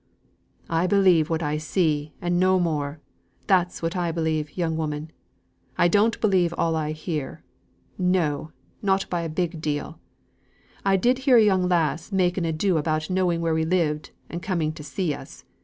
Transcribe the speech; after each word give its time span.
"I 0.67 0.87
believe 0.87 1.29
what 1.29 1.43
I 1.43 1.59
see, 1.59 2.11
and 2.19 2.39
no 2.39 2.59
more. 2.59 2.99
That's 3.45 3.83
what 3.83 3.95
I 3.95 4.11
believe, 4.11 4.57
young 4.57 4.75
woman. 4.75 5.11
I 5.77 5.87
don't 5.87 6.19
believe 6.19 6.55
all 6.57 6.75
I 6.75 6.91
hear 6.91 7.43
no! 7.99 8.51
not 8.81 9.07
by 9.11 9.21
a 9.21 9.29
big 9.29 9.61
deal. 9.61 9.99
I 10.83 10.97
did 10.97 11.19
hear 11.29 11.37
a 11.37 11.43
young 11.45 11.67
lass 11.69 12.11
make 12.11 12.35
an 12.39 12.45
ado 12.45 12.77
about 12.77 13.11
knowing 13.11 13.41
where 13.41 13.53
we 13.53 13.63
lived, 13.63 14.09
and 14.27 14.41
coming 14.41 14.73
to 14.73 14.83
see 14.83 15.13
us. 15.13 15.45